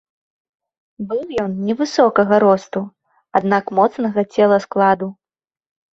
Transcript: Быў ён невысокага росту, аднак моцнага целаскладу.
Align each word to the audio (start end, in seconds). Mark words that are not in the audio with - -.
Быў 1.11 1.25
ён 1.43 1.51
невысокага 1.67 2.35
росту, 2.45 2.81
аднак 3.41 3.65
моцнага 3.81 4.19
целаскладу. 4.37 5.07